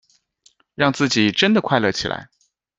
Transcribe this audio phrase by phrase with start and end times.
[0.73, 2.31] 让自己真的快乐起来